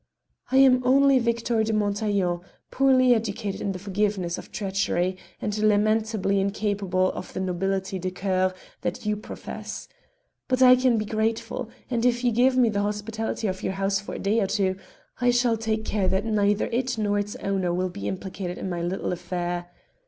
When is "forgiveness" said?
3.77-4.39